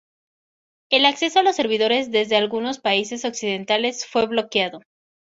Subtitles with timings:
[0.89, 4.81] El acceso a los servidores desde algunos de los países occidentales fue bloqueado.